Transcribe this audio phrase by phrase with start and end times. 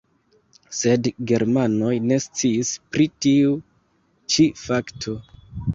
[0.77, 3.55] Sed germanoj ne sciis pri tiu
[4.35, 5.21] ĉi fakto.